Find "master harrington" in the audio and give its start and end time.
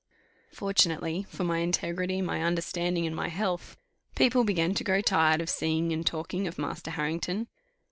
6.57-7.47